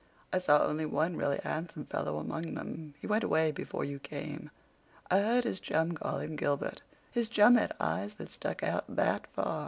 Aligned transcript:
I 0.33 0.39
saw 0.39 0.63
only 0.65 0.87
one 0.87 1.15
really 1.15 1.39
handsome 1.43 1.85
fellow 1.85 2.17
among 2.17 2.55
them. 2.55 2.95
He 2.99 3.05
went 3.05 3.23
away 3.23 3.51
before 3.51 3.83
you 3.83 3.99
came. 3.99 4.49
I 5.11 5.19
heard 5.19 5.43
his 5.43 5.59
chum 5.59 5.91
call 5.91 6.17
him 6.17 6.35
Gilbert. 6.35 6.81
His 7.11 7.29
chum 7.29 7.53
had 7.53 7.75
eyes 7.79 8.15
that 8.15 8.31
stuck 8.31 8.63
out 8.63 8.85
that 8.95 9.27
far. 9.27 9.59